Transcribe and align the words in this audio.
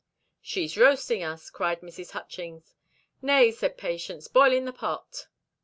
"She's 0.41 0.79
roasting 0.79 1.21
us," 1.21 1.51
cried 1.51 1.81
Mrs. 1.81 2.09
Hutchings. 2.13 2.73
"Nay," 3.21 3.51
said 3.51 3.77
Patience, 3.77 4.27
"boiling 4.27 4.65
the 4.65 4.73
pot." 4.73 5.27